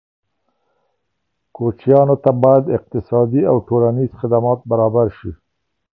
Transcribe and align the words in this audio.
کوچیانو 1.55 2.15
ته 2.23 2.31
باید 2.43 2.65
اقتصادي 2.77 3.41
او 3.51 3.57
ټولنیز 3.67 4.11
خدمات 4.19 4.59
برابر 4.71 5.07
شي. 5.17 5.31